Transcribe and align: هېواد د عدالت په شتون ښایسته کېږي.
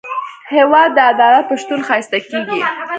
هېواد 0.55 0.89
د 0.95 0.99
عدالت 1.11 1.43
په 1.49 1.55
شتون 1.61 1.79
ښایسته 1.87 2.17
کېږي. 2.29 2.59